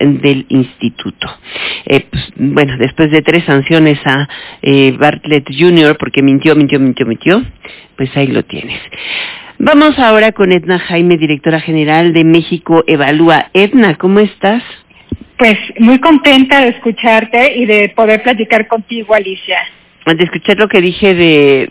del 0.00 0.46
instituto. 0.48 1.28
Eh, 1.86 2.06
pues, 2.10 2.32
bueno, 2.36 2.76
después 2.78 3.10
de 3.10 3.22
tres 3.22 3.44
sanciones 3.44 3.98
a 4.04 4.28
eh, 4.62 4.94
Bartlett 4.98 5.46
Jr. 5.56 5.96
porque 5.98 6.22
mintió, 6.22 6.56
mintió, 6.56 6.80
mintió, 6.80 7.06
mintió, 7.06 7.44
pues 7.96 8.16
ahí 8.16 8.28
lo 8.28 8.44
tienes. 8.44 8.80
Vamos 9.58 9.98
ahora 9.98 10.32
con 10.32 10.52
Edna 10.52 10.78
Jaime, 10.78 11.16
directora 11.16 11.60
general 11.60 12.12
de 12.12 12.24
México 12.24 12.84
Evalúa. 12.86 13.50
Edna, 13.52 13.96
¿cómo 13.96 14.20
estás? 14.20 14.62
Pues 15.36 15.58
muy 15.78 16.00
contenta 16.00 16.62
de 16.62 16.68
escucharte 16.68 17.56
y 17.56 17.66
de 17.66 17.88
poder 17.90 18.22
platicar 18.22 18.66
contigo, 18.68 19.14
Alicia 19.14 19.58
de 20.16 20.24
escuchar 20.24 20.56
lo 20.58 20.68
que 20.68 20.80
dije 20.80 21.14
de, 21.14 21.70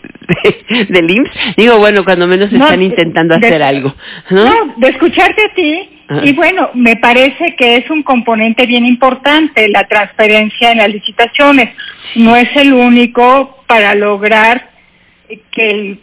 de 0.68 0.84
del 0.88 1.10
IMSS, 1.10 1.56
digo, 1.56 1.78
bueno, 1.78 2.04
cuando 2.04 2.26
menos 2.26 2.52
están 2.52 2.82
intentando 2.82 3.34
hacer 3.34 3.62
algo. 3.62 3.94
¿no? 4.30 4.44
¿no? 4.44 4.74
de 4.76 4.88
escucharte 4.88 5.44
a 5.44 5.54
ti. 5.54 5.97
Y 6.22 6.32
bueno, 6.32 6.70
me 6.74 6.96
parece 6.96 7.54
que 7.56 7.76
es 7.76 7.90
un 7.90 8.02
componente 8.02 8.64
bien 8.66 8.86
importante 8.86 9.68
la 9.68 9.86
transparencia 9.86 10.72
en 10.72 10.78
las 10.78 10.88
licitaciones. 10.88 11.70
No 12.14 12.34
es 12.34 12.48
el 12.56 12.72
único 12.72 13.62
para 13.66 13.94
lograr 13.94 14.70
que 15.50 15.70
el, 15.70 16.00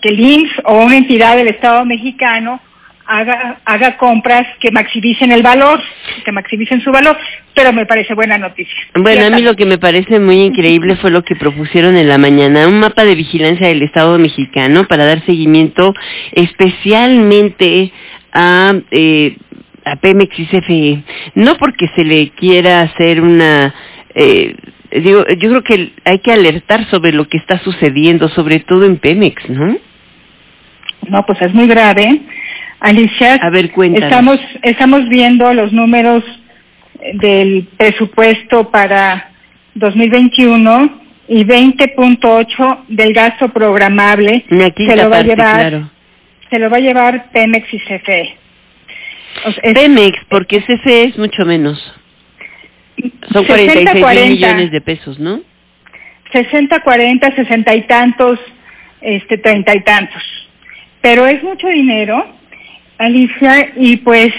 que 0.00 0.08
el 0.08 0.20
IMSS 0.20 0.62
o 0.64 0.84
una 0.84 0.96
entidad 0.96 1.36
del 1.36 1.48
Estado 1.48 1.84
mexicano 1.84 2.60
haga, 3.06 3.60
haga 3.64 3.96
compras 3.96 4.46
que 4.60 4.70
maximicen 4.70 5.32
el 5.32 5.42
valor, 5.42 5.80
que 6.24 6.32
maximicen 6.32 6.80
su 6.80 6.90
valor, 6.90 7.16
pero 7.54 7.72
me 7.72 7.86
parece 7.86 8.14
buena 8.14 8.38
noticia. 8.38 8.76
Bueno, 8.94 9.26
a 9.26 9.30
mí 9.30 9.42
lo 9.42 9.56
que 9.56 9.66
me 9.66 9.78
parece 9.78 10.18
muy 10.18 10.42
increíble 10.42 10.96
fue 10.96 11.10
lo 11.10 11.22
que 11.22 11.36
propusieron 11.36 11.96
en 11.96 12.08
la 12.08 12.18
mañana, 12.18 12.68
un 12.68 12.80
mapa 12.80 13.04
de 13.04 13.14
vigilancia 13.14 13.68
del 13.68 13.82
Estado 13.82 14.18
mexicano 14.18 14.86
para 14.86 15.04
dar 15.04 15.24
seguimiento 15.26 15.94
especialmente 16.32 17.92
a... 18.32 18.74
Eh, 18.90 19.36
a 19.84 19.96
Pemex 19.96 20.38
y 20.38 20.46
CFE, 20.46 21.02
no 21.34 21.56
porque 21.56 21.88
se 21.96 22.04
le 22.04 22.30
quiera 22.30 22.82
hacer 22.82 23.20
una 23.20 23.74
eh, 24.14 24.54
digo, 25.00 25.24
yo 25.38 25.48
creo 25.48 25.62
que 25.62 25.92
hay 26.04 26.18
que 26.18 26.32
alertar 26.32 26.88
sobre 26.90 27.12
lo 27.12 27.26
que 27.28 27.38
está 27.38 27.58
sucediendo, 27.60 28.28
sobre 28.28 28.60
todo 28.60 28.84
en 28.84 28.98
Pemex, 28.98 29.48
¿no? 29.48 29.76
No, 31.08 31.26
pues 31.26 31.40
es 31.42 31.52
muy 31.54 31.66
grave. 31.66 32.20
Alicia, 32.80 33.34
a 33.34 33.50
ver, 33.50 33.72
estamos 33.94 34.40
estamos 34.62 35.08
viendo 35.08 35.52
los 35.54 35.72
números 35.72 36.24
del 37.14 37.68
presupuesto 37.76 38.70
para 38.70 39.30
2021 39.74 41.00
y 41.28 41.44
20.8 41.44 42.78
del 42.88 43.12
gasto 43.14 43.48
programable 43.50 44.44
se 44.48 44.96
lo 44.96 45.10
va 45.10 45.18
a 45.18 45.22
llevar 45.22 45.90
se 46.52 46.58
lo 46.58 46.68
va 46.68 46.76
a 46.76 46.80
llevar 46.80 47.30
Pemex 47.32 47.66
y 47.72 47.78
CFE. 47.78 48.36
Pemex 49.72 50.18
porque 50.28 50.60
CFE 50.60 51.04
es 51.04 51.18
mucho 51.18 51.46
menos. 51.46 51.78
Son 53.32 53.46
46 53.46 54.28
millones 54.28 54.70
de 54.70 54.80
pesos, 54.82 55.18
¿no? 55.18 55.40
60, 56.30 56.80
40, 56.80 57.34
60 57.34 57.74
y 57.74 57.82
tantos, 57.82 58.38
este, 59.00 59.38
30 59.38 59.74
y 59.76 59.80
tantos. 59.80 60.22
Pero 61.00 61.26
es 61.26 61.42
mucho 61.42 61.68
dinero 61.68 62.22
Alicia, 62.98 63.72
y 63.76 63.96
pues 63.96 64.34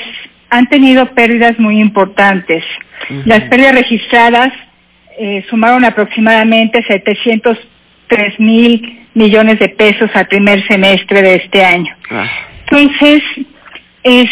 han 0.52 0.70
tenido 0.70 1.08
pérdidas 1.16 1.58
muy 1.58 1.80
importantes. 1.80 2.64
Las 3.26 3.42
pérdidas 3.46 3.74
registradas 3.74 4.54
eh, 5.18 5.44
sumaron 5.50 5.84
aproximadamente 5.84 6.84
703 6.84 8.40
mil 8.40 9.03
millones 9.14 9.60
de 9.60 9.70
pesos 9.70 10.10
al 10.14 10.28
primer 10.28 10.66
semestre 10.68 11.22
de 11.22 11.36
este 11.36 11.64
año. 11.64 11.96
Ah. 12.10 12.30
Entonces, 12.62 13.24
es, 14.04 14.30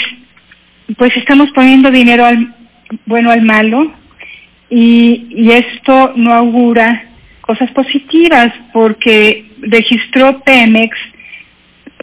pues 0.97 1.15
estamos 1.17 1.49
poniendo 1.51 1.91
dinero 1.91 2.25
al 2.25 2.55
bueno 3.05 3.31
al 3.31 3.41
malo 3.41 3.93
y, 4.69 5.27
y 5.29 5.51
esto 5.51 6.13
no 6.15 6.33
augura 6.33 7.05
cosas 7.41 7.71
positivas 7.71 8.53
porque 8.73 9.45
registró 9.61 10.41
Pemex 10.41 10.97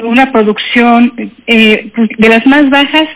una 0.03 0.31
producción 0.33 1.33
eh, 1.47 1.91
de 2.19 2.29
las 2.29 2.47
más 2.47 2.69
bajas 2.71 3.09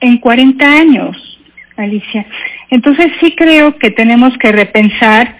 en 0.00 0.18
40 0.18 0.64
años, 0.64 1.40
Alicia. 1.76 2.26
Entonces 2.70 3.12
sí 3.20 3.34
creo 3.36 3.76
que 3.78 3.90
tenemos 3.90 4.36
que 4.38 4.52
repensar 4.52 5.36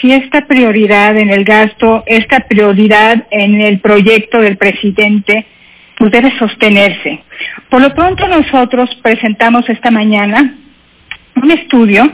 si 0.00 0.12
esta 0.12 0.46
prioridad 0.46 1.16
en 1.16 1.30
el 1.30 1.44
gasto, 1.44 2.04
esta 2.06 2.40
prioridad 2.40 3.26
en 3.30 3.60
el 3.60 3.80
proyecto 3.80 4.40
del 4.40 4.56
presidente, 4.56 5.46
pues 5.96 6.10
debe 6.10 6.36
sostenerse. 6.38 7.22
Por 7.70 7.80
lo 7.80 7.94
pronto 7.94 8.28
nosotros 8.28 8.90
presentamos 9.02 9.68
esta 9.68 9.90
mañana 9.90 10.54
un 11.42 11.50
estudio. 11.50 12.10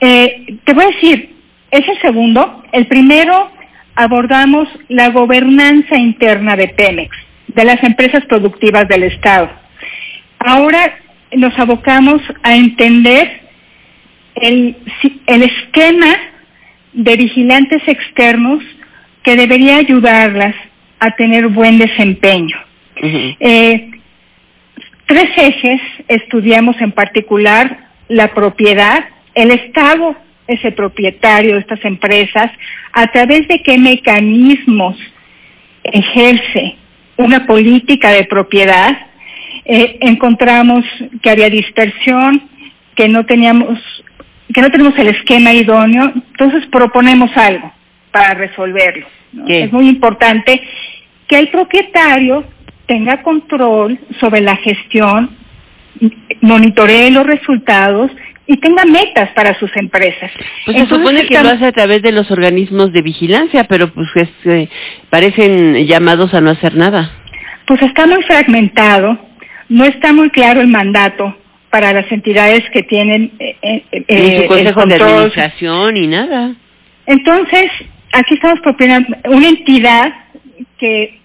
Eh, 0.00 0.58
te 0.64 0.72
voy 0.72 0.84
a 0.84 0.88
decir, 0.88 1.34
es 1.70 1.88
el 1.88 1.98
segundo. 2.00 2.62
El 2.72 2.86
primero 2.86 3.50
abordamos 3.94 4.68
la 4.88 5.10
gobernanza 5.10 5.96
interna 5.96 6.56
de 6.56 6.68
Pemex 6.68 7.16
de 7.48 7.64
las 7.64 7.82
empresas 7.82 8.24
productivas 8.26 8.86
del 8.88 9.04
Estado. 9.04 9.50
Ahora 10.38 10.98
nos 11.32 11.58
abocamos 11.58 12.22
a 12.42 12.54
entender 12.54 13.40
el, 14.36 14.76
el 15.26 15.42
esquema 15.42 16.16
de 16.98 17.16
vigilantes 17.16 17.80
externos 17.86 18.62
que 19.22 19.36
debería 19.36 19.76
ayudarlas 19.76 20.54
a 20.98 21.12
tener 21.12 21.46
buen 21.46 21.78
desempeño. 21.78 22.56
eh, 23.00 23.90
tres 25.06 25.30
ejes 25.36 25.80
estudiamos 26.08 26.80
en 26.80 26.90
particular 26.90 27.88
la 28.08 28.34
propiedad, 28.34 29.04
el 29.34 29.52
Estado 29.52 30.16
es 30.48 30.64
el 30.64 30.74
propietario 30.74 31.54
de 31.54 31.60
estas 31.60 31.84
empresas, 31.84 32.50
a 32.92 33.06
través 33.12 33.46
de 33.46 33.62
qué 33.62 33.78
mecanismos 33.78 34.96
ejerce 35.84 36.76
una 37.16 37.46
política 37.46 38.10
de 38.10 38.24
propiedad, 38.24 38.98
eh, 39.64 39.98
encontramos 40.00 40.84
que 41.22 41.30
había 41.30 41.48
dispersión, 41.48 42.42
que 42.96 43.08
no 43.08 43.24
teníamos, 43.24 43.78
que 44.52 44.60
no 44.62 44.70
tenemos 44.70 44.98
el 44.98 45.08
esquema 45.08 45.52
idóneo, 45.52 46.12
entonces 46.14 46.66
proponemos 46.66 47.36
algo 47.36 47.72
para 48.10 48.34
resolverlo. 48.34 49.06
Es 49.46 49.70
muy 49.72 49.88
importante 49.88 50.60
que 51.26 51.38
el 51.38 51.48
propietario 51.48 52.44
tenga 52.86 53.22
control 53.22 53.98
sobre 54.18 54.40
la 54.40 54.56
gestión, 54.56 55.36
monitoree 56.40 57.10
los 57.10 57.26
resultados 57.26 58.10
y 58.46 58.56
tenga 58.56 58.86
metas 58.86 59.28
para 59.30 59.54
sus 59.58 59.76
empresas. 59.76 60.30
Pues 60.64 60.78
se 60.78 60.86
supone 60.86 61.26
que 61.26 61.34
lo 61.34 61.50
hace 61.50 61.66
a 61.66 61.72
través 61.72 62.00
de 62.00 62.12
los 62.12 62.30
organismos 62.30 62.92
de 62.92 63.02
vigilancia, 63.02 63.64
pero 63.64 63.92
pues 63.92 64.08
eh, 64.46 64.68
parecen 65.10 65.86
llamados 65.86 66.32
a 66.32 66.40
no 66.40 66.50
hacer 66.50 66.74
nada. 66.74 67.10
Pues 67.66 67.82
está 67.82 68.06
muy 68.06 68.22
fragmentado, 68.22 69.18
no 69.68 69.84
está 69.84 70.14
muy 70.14 70.30
claro 70.30 70.62
el 70.62 70.68
mandato 70.68 71.36
para 71.70 71.92
las 71.92 72.10
entidades 72.10 72.64
que 72.70 72.82
tienen 72.82 73.32
eh, 73.38 73.56
eh, 73.62 73.84
eh 73.92 74.42
su 74.42 74.48
consejo 74.48 74.86
de 74.86 74.94
administración 74.94 75.96
y 75.96 76.06
nada. 76.06 76.54
Entonces, 77.06 77.70
aquí 78.12 78.34
estamos 78.34 78.60
proponiendo 78.60 79.16
una 79.24 79.48
entidad 79.48 80.12
que 80.78 81.18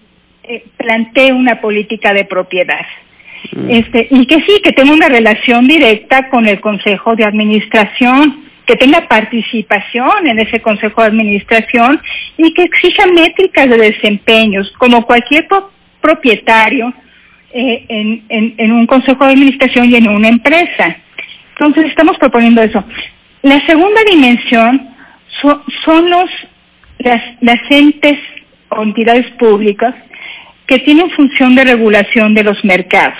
plantee 0.76 1.32
una 1.32 1.60
política 1.60 2.12
de 2.12 2.24
propiedad. 2.26 2.84
Mm. 3.52 3.70
Este, 3.70 4.08
y 4.10 4.26
que 4.26 4.40
sí, 4.42 4.60
que 4.62 4.72
tenga 4.72 4.92
una 4.92 5.08
relación 5.08 5.66
directa 5.66 6.28
con 6.28 6.46
el 6.46 6.60
Consejo 6.60 7.16
de 7.16 7.24
Administración, 7.24 8.44
que 8.66 8.76
tenga 8.76 9.08
participación 9.08 10.26
en 10.26 10.38
ese 10.38 10.60
Consejo 10.60 11.02
de 11.02 11.08
Administración 11.08 12.00
y 12.36 12.52
que 12.54 12.64
exija 12.64 13.06
métricas 13.06 13.68
de 13.68 13.76
desempeños, 13.76 14.72
como 14.78 15.06
cualquier 15.06 15.46
propietario 16.00 16.92
eh, 17.54 17.84
en, 17.88 18.72
un 18.72 18.86
Consejo 18.86 19.24
de 19.24 19.32
Administración 19.32 19.88
y 19.90 19.96
en 19.96 20.08
una 20.08 20.28
empresa. 20.28 20.96
Entonces 21.50 21.86
estamos 21.86 22.18
proponiendo 22.18 22.62
eso. 22.62 22.84
La 23.42 23.64
segunda 23.66 24.02
dimensión 24.04 24.88
son 25.84 26.10
los 26.10 26.30
las 27.40 27.60
entes 27.70 28.18
o 28.70 28.82
entidades 28.82 29.30
públicas 29.32 29.94
que 30.66 30.78
tienen 30.80 31.10
función 31.10 31.54
de 31.54 31.64
regulación 31.64 32.34
de 32.34 32.44
los 32.44 32.64
mercados. 32.64 33.18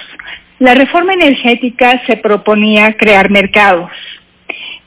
La 0.58 0.74
reforma 0.74 1.14
energética 1.14 2.02
se 2.06 2.16
proponía 2.16 2.96
crear 2.96 3.30
mercados 3.30 3.90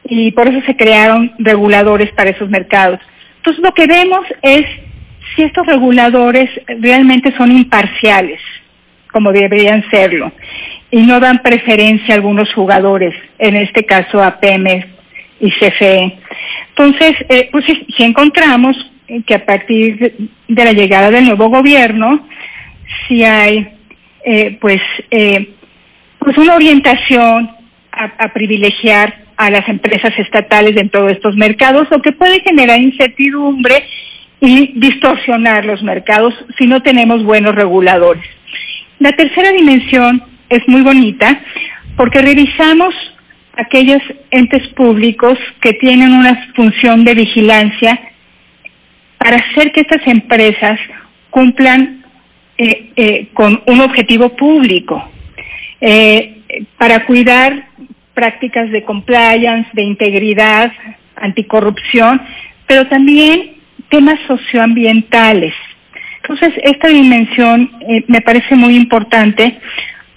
y 0.04 0.31
por 0.31 0.48
eso 0.48 0.62
se 0.66 0.75
crearon 0.75 1.31
reguladores 1.38 2.12
para 2.13 2.31
esos 2.31 2.50
mercados. 2.50 3.00
Entonces 3.38 3.63
lo 3.63 3.74
que 3.74 3.86
vemos 3.86 4.25
es 4.42 4.66
si 5.36 5.44
estos 5.44 5.66
reguladores 5.68 6.50
realmente 6.80 7.36
son 7.38 7.51
imparciales, 7.51 8.42
como 9.12 9.31
deberían 9.31 9.83
serlo, 9.89 10.31
y 10.92 11.01
no 11.01 11.19
dan 11.19 11.42
preferencia 11.42 12.13
a 12.13 12.18
algunos 12.18 12.54
jugadores, 12.54 13.13
en 13.39 13.56
este 13.56 13.86
caso 13.86 14.21
a 14.21 14.39
Pemex 14.39 14.88
y 15.39 15.51
CFE. 15.51 16.18
Entonces, 16.69 17.15
eh, 17.30 17.50
pues 17.51 17.65
si, 17.65 18.04
encontramos 18.04 18.75
que 19.25 19.36
a 19.36 19.45
partir 19.45 20.30
de, 20.48 20.63
la 20.63 20.74
llegada 20.74 21.12
del 21.12 21.25
nuevo 21.25 21.50
gobierno, 21.50 22.27
si 23.07 23.24
hay 23.24 23.68
eh, 24.25 24.57
pues 24.59 24.81
eh, 25.12 25.54
pues 26.19 26.38
una 26.38 26.56
orientación 26.56 27.50
a, 27.92 28.33
privilegiar 28.33 29.15
a 29.38 29.50
las 29.50 29.68
empresas 29.69 30.13
estatales 30.19 30.75
en 30.77 30.89
todos 30.89 31.12
estos 31.12 31.36
mercados, 31.36 31.88
lo 31.89 32.01
que 32.01 32.12
puede 32.12 32.42
generar 32.42 32.80
incertidumbre 32.80 33.86
y 34.39 34.80
distorsionar 34.80 35.65
los 35.65 35.81
mercados 35.83 36.33
si 36.57 36.68
no 36.68 36.81
tenemos 36.81 37.24
buenos 37.24 37.56
reguladores. 37.56 38.25
La 38.99 39.15
tercera 39.15 39.51
dimensión 39.51 40.23
es 40.49 40.67
muy 40.67 40.81
bonita 40.81 41.39
porque 41.95 42.21
revisamos 42.21 42.94
aquellos 43.53 44.01
entes 44.31 44.67
públicos 44.69 45.38
que 45.61 45.73
tienen 45.73 46.13
una 46.13 46.47
función 46.55 47.03
de 47.03 47.15
vigilancia 47.15 47.99
para 49.17 49.38
hacer 49.38 49.71
que 49.71 49.81
estas 49.81 50.05
empresas 50.07 50.79
cumplan 51.29 52.03
eh, 52.57 52.91
eh, 52.95 53.27
con 53.33 53.61
un 53.67 53.81
objetivo 53.81 54.35
público, 54.35 55.11
eh, 55.81 56.38
para 56.77 57.05
cuidar 57.05 57.67
prácticas 58.13 58.71
de 58.71 58.83
compliance, 58.83 59.69
de 59.73 59.83
integridad, 59.83 60.71
anticorrupción, 61.15 62.21
pero 62.65 62.88
también 62.88 63.57
temas 63.89 64.19
socioambientales. 64.27 65.53
Entonces, 66.29 66.59
esta 66.62 66.89
dimensión 66.89 67.71
me 68.07 68.19
parece 68.19 68.53
muy 68.56 68.75
importante 68.75 69.59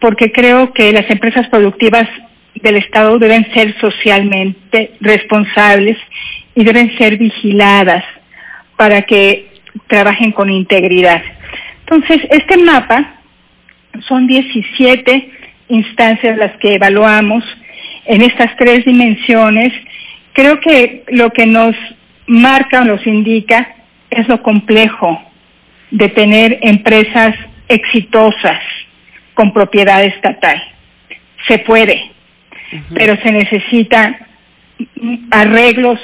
porque 0.01 0.33
creo 0.33 0.73
que 0.73 0.93
las 0.93 1.09
empresas 1.09 1.47
productivas 1.49 2.09
del 2.57 2.77
Estado 2.77 3.17
deben 3.21 3.47
ser 3.55 3.79
socialmente 3.81 4.95
responsables 5.01 5.97
y 6.57 6.65
deben 6.65 6.99
ser 6.99 7.17
vigiladas 7.17 8.03
para 8.77 9.03
que 9.03 9.53
trabajen 9.87 10.33
con 10.33 10.51
integridad. 10.51 11.23
Entonces, 11.87 12.27
este 12.33 12.57
mapa 12.57 13.21
son 14.09 14.27
17 14.27 15.31
instancias 15.69 16.37
las 16.39 16.57
que 16.57 16.75
evaluamos 16.75 17.45
en 18.07 18.23
estas 18.23 18.57
tres 18.57 18.85
dimensiones. 18.85 19.73
Creo 20.33 20.59
que 20.59 21.05
lo 21.11 21.31
que 21.31 21.47
nos 21.47 21.77
marca 22.27 22.81
o 22.81 22.85
nos 22.85 23.07
indica 23.07 23.77
es 24.11 24.27
lo 24.27 24.43
complejo 24.43 25.30
de 25.91 26.09
tener 26.09 26.59
empresas 26.63 27.35
exitosas 27.69 28.61
con 29.35 29.53
propiedad 29.53 30.05
estatal. 30.05 30.63
Se 31.47 31.59
puede, 31.59 32.11
pero 32.95 33.17
se 33.17 33.33
necesitan 33.33 34.17
arreglos 35.31 35.99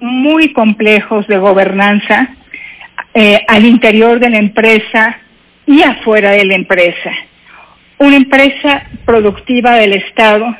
muy 0.00 0.52
complejos 0.52 1.26
de 1.26 1.38
gobernanza 1.38 2.28
eh, 3.14 3.44
al 3.48 3.64
interior 3.64 4.20
de 4.20 4.30
la 4.30 4.38
empresa 4.38 5.18
y 5.66 5.82
afuera 5.82 6.32
de 6.32 6.44
la 6.44 6.54
empresa. 6.54 7.12
Una 7.98 8.16
empresa 8.16 8.84
productiva 9.04 9.76
del 9.76 9.92
Estado 9.92 10.56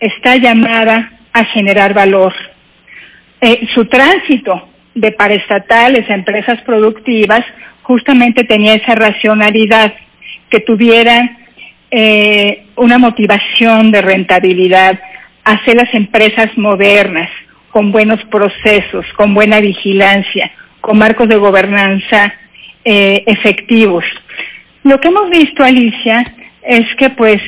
está 0.00 0.36
llamada 0.36 1.12
a 1.32 1.44
generar 1.44 1.94
valor. 1.94 2.34
Eh, 3.40 3.68
su 3.74 3.86
tránsito 3.86 4.68
de 4.94 5.12
paraestatales 5.12 6.08
a 6.08 6.14
empresas 6.14 6.60
productivas 6.62 7.44
justamente 7.84 8.44
tenía 8.44 8.74
esa 8.74 8.94
racionalidad, 8.94 9.94
que 10.50 10.60
tuvieran 10.60 11.38
eh, 11.90 12.64
una 12.76 12.98
motivación 12.98 13.90
de 13.90 14.02
rentabilidad, 14.02 14.98
hacer 15.44 15.76
las 15.76 15.92
empresas 15.94 16.56
modernas, 16.56 17.30
con 17.70 17.92
buenos 17.92 18.22
procesos, 18.24 19.06
con 19.16 19.34
buena 19.34 19.60
vigilancia, 19.60 20.50
con 20.80 20.98
marcos 20.98 21.28
de 21.28 21.36
gobernanza 21.36 22.34
eh, 22.84 23.22
efectivos. 23.26 24.04
Lo 24.82 25.00
que 25.00 25.08
hemos 25.08 25.30
visto, 25.30 25.62
Alicia, 25.62 26.34
es 26.62 26.86
que 26.96 27.10
pues 27.10 27.42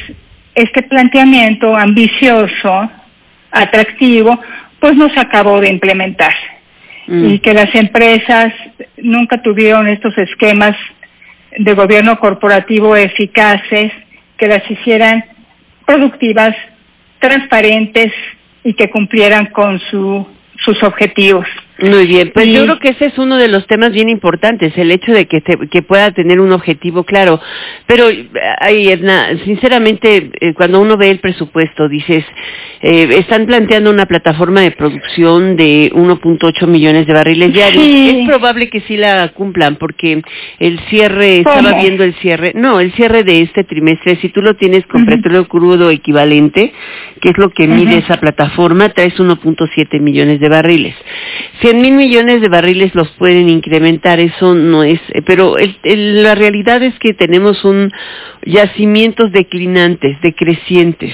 este 0.54 0.82
planteamiento 0.82 1.76
ambicioso, 1.76 2.90
atractivo, 3.50 4.38
pues 4.80 4.96
no 4.96 5.08
se 5.10 5.20
acabó 5.20 5.60
de 5.60 5.70
implementar. 5.70 6.34
Mm. 7.06 7.24
Y 7.26 7.38
que 7.38 7.54
las 7.54 7.74
empresas 7.74 8.52
nunca 8.96 9.42
tuvieron 9.42 9.88
estos 9.88 10.16
esquemas 10.18 10.76
de 11.56 11.74
gobierno 11.74 12.18
corporativo 12.18 12.96
eficaces 12.96 13.92
que 14.36 14.48
las 14.48 14.68
hicieran 14.70 15.24
productivas, 15.86 16.54
transparentes 17.20 18.12
y 18.64 18.74
que 18.74 18.90
cumplieran 18.90 19.46
con 19.46 19.78
su, 19.78 20.26
sus 20.58 20.82
objetivos. 20.82 21.46
Muy 21.78 22.06
bien, 22.06 22.30
pues 22.32 22.48
yo 22.48 22.62
creo 22.62 22.78
que 22.78 22.88
ese 22.90 23.06
es 23.06 23.18
uno 23.18 23.36
de 23.36 23.48
los 23.48 23.66
temas 23.66 23.92
bien 23.92 24.08
importantes, 24.08 24.72
el 24.78 24.90
hecho 24.90 25.12
de 25.12 25.26
que, 25.26 25.42
que 25.42 25.82
pueda 25.82 26.10
tener 26.12 26.40
un 26.40 26.52
objetivo 26.52 27.04
claro. 27.04 27.38
Pero, 27.86 28.06
ay, 28.60 28.88
Edna, 28.88 29.36
sinceramente, 29.44 30.30
eh, 30.40 30.54
cuando 30.54 30.80
uno 30.80 30.96
ve 30.96 31.10
el 31.10 31.18
presupuesto, 31.18 31.86
dices, 31.86 32.24
eh, 32.80 33.16
están 33.18 33.44
planteando 33.44 33.90
una 33.90 34.06
plataforma 34.06 34.62
de 34.62 34.70
producción 34.70 35.56
de 35.56 35.90
1.8 35.94 36.66
millones 36.66 37.06
de 37.06 37.12
barriles 37.12 37.52
diarios. 37.52 37.84
Es 37.84 38.26
probable 38.26 38.70
que 38.70 38.80
sí 38.82 38.96
la 38.96 39.28
cumplan, 39.34 39.76
porque 39.76 40.22
el 40.58 40.80
cierre, 40.88 41.40
estaba 41.40 41.78
viendo 41.82 42.04
el 42.04 42.14
cierre, 42.14 42.52
no, 42.54 42.80
el 42.80 42.92
cierre 42.92 43.22
de 43.22 43.42
este 43.42 43.64
trimestre, 43.64 44.16
si 44.16 44.30
tú 44.30 44.40
lo 44.40 44.56
tienes 44.56 44.86
con 44.86 45.04
petróleo 45.04 45.46
crudo 45.46 45.90
equivalente, 45.90 46.72
que 47.20 47.30
es 47.30 47.38
lo 47.38 47.50
que 47.50 47.68
mide 47.68 47.98
esa 47.98 48.18
plataforma, 48.18 48.88
traes 48.88 49.18
1.7 49.18 50.00
millones 50.00 50.40
de 50.40 50.48
barriles 50.48 50.94
100 51.66 51.82
mil 51.82 51.94
millones 51.94 52.40
de 52.40 52.48
barriles 52.48 52.94
los 52.94 53.08
pueden 53.18 53.48
incrementar, 53.48 54.20
eso 54.20 54.54
no 54.54 54.84
es, 54.84 55.00
eh, 55.08 55.22
pero 55.22 55.56
la 55.82 56.36
realidad 56.36 56.80
es 56.84 56.96
que 57.00 57.12
tenemos 57.12 57.64
un 57.64 57.90
yacimientos 58.46 59.32
declinantes, 59.32 60.20
decrecientes. 60.22 61.12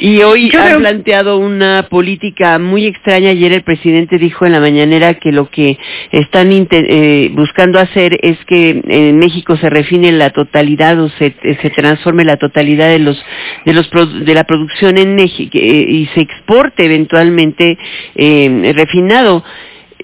Y 0.00 0.22
hoy 0.22 0.50
han 0.56 0.78
planteado 0.78 1.36
una 1.36 1.88
política 1.90 2.58
muy 2.58 2.86
extraña. 2.86 3.30
Ayer 3.30 3.52
el 3.52 3.62
presidente 3.62 4.16
dijo 4.16 4.46
en 4.46 4.52
la 4.52 4.60
mañanera 4.60 5.14
que 5.14 5.30
lo 5.30 5.50
que 5.50 5.78
están 6.10 6.50
eh, 6.50 7.30
buscando 7.34 7.78
hacer 7.78 8.18
es 8.22 8.38
que 8.46 8.82
en 8.82 9.18
México 9.18 9.58
se 9.58 9.68
refine 9.68 10.10
la 10.12 10.30
totalidad 10.30 10.98
o 10.98 11.10
se, 11.10 11.34
se 11.60 11.70
transforme 11.70 12.24
la 12.24 12.38
totalidad 12.38 12.88
de 12.88 12.98
los 12.98 13.22
de 13.66 13.74
los 13.74 13.90
de 14.24 14.34
la 14.34 14.44
producción 14.44 14.96
en 14.96 15.14
México 15.14 15.58
eh, 15.58 15.84
y 15.86 16.06
se 16.14 16.22
exporte 16.22 16.86
eventualmente 16.86 17.76
eh, 18.14 18.72
refinado 18.74 19.44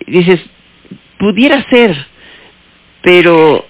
dices, 0.06 0.40
pudiera 1.18 1.62
ser, 1.68 1.96
pero 3.02 3.66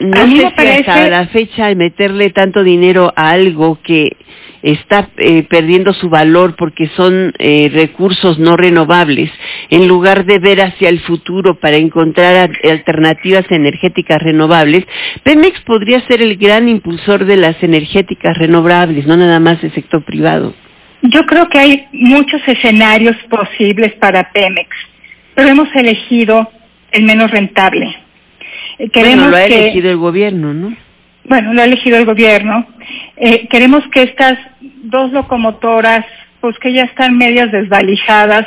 no 0.00 0.16
sé 0.16 0.32
si 0.32 0.44
hasta 0.44 1.08
la 1.08 1.26
fecha 1.26 1.66
de 1.66 1.76
meterle 1.76 2.30
tanto 2.30 2.64
dinero 2.64 3.12
a 3.16 3.30
algo 3.32 3.78
que 3.82 4.16
está 4.62 5.10
eh, 5.18 5.42
perdiendo 5.44 5.92
su 5.92 6.08
valor 6.08 6.54
porque 6.56 6.88
son 6.96 7.32
eh, 7.38 7.70
recursos 7.72 8.38
no 8.38 8.56
renovables, 8.56 9.30
en 9.68 9.88
lugar 9.88 10.24
de 10.24 10.38
ver 10.38 10.60
hacia 10.62 10.88
el 10.88 11.00
futuro 11.00 11.60
para 11.60 11.76
encontrar 11.76 12.50
alternativas 12.64 13.44
energéticas 13.50 14.22
renovables, 14.22 14.84
Pemex 15.22 15.60
podría 15.62 16.00
ser 16.06 16.22
el 16.22 16.36
gran 16.36 16.68
impulsor 16.68 17.26
de 17.26 17.36
las 17.36 17.62
energéticas 17.62 18.36
renovables, 18.38 19.06
no 19.06 19.16
nada 19.16 19.40
más 19.40 19.62
el 19.62 19.72
sector 19.72 20.02
privado. 20.04 20.54
Yo 21.02 21.24
creo 21.24 21.48
que 21.48 21.58
hay 21.58 21.86
muchos 21.92 22.40
escenarios 22.46 23.16
posibles 23.28 23.92
para 23.94 24.30
Pemex 24.32 24.68
pero 25.34 25.48
hemos 25.48 25.74
elegido 25.74 26.50
el 26.92 27.04
menos 27.04 27.30
rentable. 27.30 27.96
Eh, 28.78 28.88
queremos 28.90 29.30
bueno, 29.30 29.30
lo 29.30 29.36
ha 29.36 29.44
elegido 29.44 29.90
el 29.90 29.96
gobierno, 29.96 30.54
¿no? 30.54 30.76
Bueno, 31.24 31.52
lo 31.54 31.62
ha 31.62 31.64
elegido 31.64 31.96
el 31.98 32.06
gobierno. 32.06 32.66
Eh, 33.16 33.46
queremos 33.48 33.84
que 33.92 34.02
estas 34.02 34.38
dos 34.60 35.12
locomotoras, 35.12 36.04
pues 36.40 36.58
que 36.58 36.72
ya 36.72 36.84
están 36.84 37.16
medias 37.16 37.52
desvalijadas, 37.52 38.46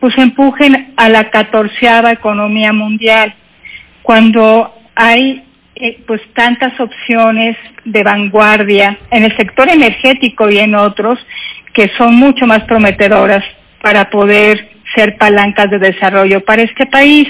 pues 0.00 0.16
empujen 0.18 0.94
a 0.96 1.08
la 1.08 1.30
catorceava 1.30 2.12
economía 2.12 2.72
mundial. 2.72 3.34
Cuando 4.02 4.74
hay 4.94 5.42
eh, 5.76 5.98
pues 6.06 6.20
tantas 6.34 6.78
opciones 6.78 7.56
de 7.84 8.02
vanguardia 8.02 8.98
en 9.10 9.24
el 9.24 9.36
sector 9.36 9.68
energético 9.68 10.48
y 10.48 10.58
en 10.58 10.74
otros 10.74 11.18
que 11.72 11.88
son 11.98 12.14
mucho 12.14 12.46
más 12.46 12.62
prometedoras 12.64 13.44
para 13.82 14.08
poder 14.08 14.70
ser 14.94 15.16
palancas 15.16 15.70
de 15.70 15.78
desarrollo 15.78 16.44
para 16.44 16.62
este 16.62 16.86
país. 16.86 17.28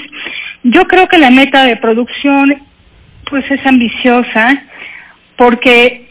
Yo 0.63 0.85
creo 0.85 1.07
que 1.07 1.17
la 1.17 1.29
meta 1.29 1.63
de 1.63 1.77
producción 1.77 2.61
pues 3.29 3.49
es 3.49 3.65
ambiciosa 3.65 4.61
porque 5.35 6.09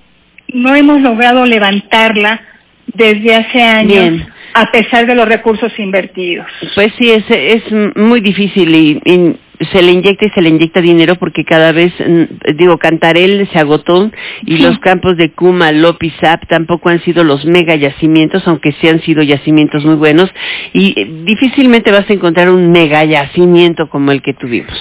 no 0.49 0.75
hemos 0.75 1.01
logrado 1.01 1.47
levantarla 1.47 2.41
desde 2.87 3.35
hace 3.35 3.63
años. 3.63 4.27
a 4.57 4.71
pesar 4.71 5.05
de 5.07 5.17
los 5.17 5.29
recursos 5.29 5.77
invertidos. 5.81 6.47
Pues 6.77 6.93
sí, 6.97 7.11
es, 7.11 7.25
es 7.29 7.65
muy 7.97 8.21
difícil 8.21 8.73
y, 8.73 9.37
se 9.73 9.83
le 9.83 9.93
inyecta 9.93 10.27
y 10.27 10.31
se 10.31 10.43
le 10.43 10.49
inyecta 10.49 10.81
dinero 10.81 11.15
porque 11.17 11.45
cada 11.45 11.73
vez, 11.73 11.93
mm, 11.99 12.57
digo, 12.57 12.79
Cantarel 12.79 13.49
se 13.53 13.59
agotó 13.59 14.11
y 14.45 14.59
los 14.59 14.79
campos 14.81 15.17
de 15.17 15.31
Kuma, 15.31 15.73
Lopi, 15.73 16.11
Zap 16.21 16.47
tampoco 16.49 16.89
han 16.89 17.01
sido 17.03 17.25
los 17.25 17.45
mega 17.45 17.77
yacimientos, 17.77 18.47
aunque 18.49 18.73
sí 18.81 18.89
han 18.89 19.01
sido 19.03 19.23
yacimientos 19.23 19.85
muy 19.85 19.95
buenos 19.95 20.31
y 20.73 20.95
eh, 20.97 21.09
difícilmente 21.25 21.93
vas 21.93 22.09
a 22.09 22.13
encontrar 22.13 22.51
un 22.51 22.73
mega 22.73 23.05
yacimiento 23.05 23.89
como 23.89 24.13
el 24.13 24.23
que 24.23 24.35
tuvimos. 24.35 24.75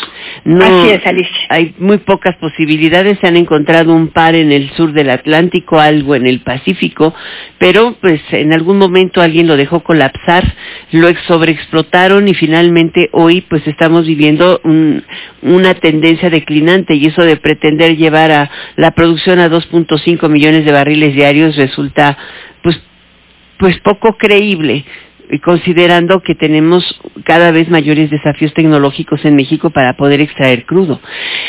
No, 0.46 0.66
Así 0.66 0.90
es, 0.90 1.06
Alicia. 1.06 1.38
Hay 1.50 1.76
muy 1.78 2.00
pocas 2.00 2.36
posibilidades, 2.38 3.20
se 3.20 3.28
han 3.28 3.38
encontrado 3.38 3.94
un 3.94 4.08
par 4.08 4.36
en 4.36 4.52
el 4.52 4.72
sur 4.72 4.92
del 4.94 5.10
Atlántico, 5.10 5.80
algo 5.80 6.16
en 6.16 6.26
el 6.26 6.42
Pacífico, 6.42 7.14
pero 7.60 7.96
pues 8.02 8.22
en 8.32 8.54
algún 8.54 8.78
momento 8.78 9.22
alguien 9.22 9.48
lo 9.48 9.56
dejó 9.56 9.82
colapsar, 9.82 10.44
lo 10.92 11.14
sobreexplotaron 11.28 12.28
y 12.28 12.34
finalmente 12.34 13.10
hoy 13.12 13.42
pues 13.42 13.66
estamos 13.68 14.06
viviendo 14.06 14.60
una 14.64 15.74
tendencia 15.76 16.30
declinante 16.30 16.96
y 16.96 17.08
eso 17.08 17.22
de 17.22 17.38
pretender 17.38 17.98
llevar 17.98 18.32
a 18.32 18.50
la 18.76 18.92
producción 18.92 19.40
a 19.40 19.50
2.5 19.50 20.30
millones 20.30 20.66
de 20.66 20.72
barriles 20.72 21.14
diarios 21.14 21.56
resulta 21.56 22.18
pues 22.62 22.82
pues 23.58 23.78
poco 23.80 24.18
creíble 24.18 24.86
considerando 25.44 26.22
que 26.22 26.36
tenemos 26.36 27.00
cada 27.24 27.52
vez 27.52 27.70
mayores 27.70 28.10
desafíos 28.10 28.54
tecnológicos 28.54 29.24
en 29.26 29.36
México 29.36 29.70
para 29.70 29.94
poder 29.94 30.22
extraer 30.22 30.66
crudo. 30.66 31.00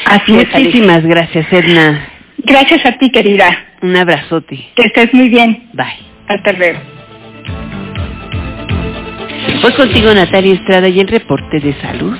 Así 0.04 0.32
Muchísimas 0.32 1.04
gracias, 1.04 1.52
Edna. 1.52 2.08
Gracias 2.38 2.84
a 2.86 2.92
ti, 2.92 3.10
querida. 3.10 3.56
Un 3.82 3.96
abrazote. 3.96 4.68
Que 4.74 4.82
estés 4.86 5.12
muy 5.12 5.28
bien. 5.28 5.68
Bye. 5.72 5.98
Hasta 6.28 6.52
luego. 6.52 6.78
Voy 9.64 9.72
contigo, 9.72 10.12
Natalia 10.12 10.52
Estrada, 10.56 10.90
y 10.90 11.00
el 11.00 11.08
reporte 11.08 11.58
de 11.58 11.72
salud. 11.80 12.14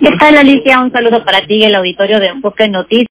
¿Qué 0.00 0.10
tal, 0.20 0.38
Alicia? 0.38 0.80
Un 0.80 0.92
saludo 0.92 1.24
para 1.24 1.44
ti 1.44 1.54
y 1.54 1.64
el 1.64 1.74
auditorio 1.74 2.20
de 2.20 2.28
Enfoque 2.28 2.68
Noticias. 2.68 3.00